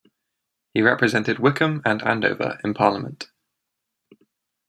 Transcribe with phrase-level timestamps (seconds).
[0.73, 3.27] He represented Wycombe and Andover in Parliament.